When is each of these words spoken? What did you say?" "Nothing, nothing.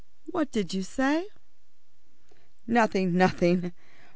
What 0.25 0.51
did 0.51 0.73
you 0.73 0.81
say?" 0.81 1.27
"Nothing, 2.65 3.13
nothing. 3.13 3.71